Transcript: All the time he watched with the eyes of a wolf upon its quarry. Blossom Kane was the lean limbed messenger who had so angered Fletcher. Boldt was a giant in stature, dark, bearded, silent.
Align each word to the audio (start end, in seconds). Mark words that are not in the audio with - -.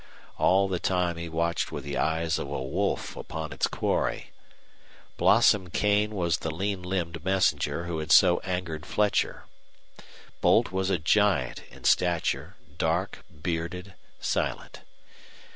All 0.39 0.67
the 0.67 0.79
time 0.79 1.15
he 1.17 1.29
watched 1.29 1.71
with 1.71 1.83
the 1.83 1.95
eyes 1.95 2.39
of 2.39 2.47
a 2.49 2.63
wolf 2.63 3.15
upon 3.15 3.53
its 3.53 3.67
quarry. 3.67 4.31
Blossom 5.15 5.69
Kane 5.69 6.15
was 6.15 6.39
the 6.39 6.49
lean 6.49 6.81
limbed 6.81 7.23
messenger 7.23 7.85
who 7.85 7.99
had 7.99 8.11
so 8.11 8.39
angered 8.39 8.83
Fletcher. 8.87 9.45
Boldt 10.41 10.71
was 10.71 10.89
a 10.89 10.97
giant 10.97 11.61
in 11.69 11.83
stature, 11.83 12.55
dark, 12.79 13.19
bearded, 13.29 13.93
silent. 14.19 14.81